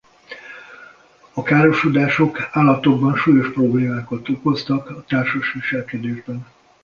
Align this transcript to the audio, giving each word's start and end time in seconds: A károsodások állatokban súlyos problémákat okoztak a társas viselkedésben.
A 1.33 1.41
károsodások 1.43 2.49
állatokban 2.51 3.15
súlyos 3.15 3.51
problémákat 3.51 4.29
okoztak 4.29 4.89
a 4.89 5.03
társas 5.03 5.53
viselkedésben. 5.53 6.45